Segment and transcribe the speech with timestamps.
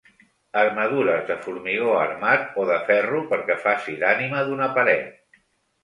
[0.61, 5.43] Armadures de formigó armat o de ferro perquè faci d'ànima d'una paret.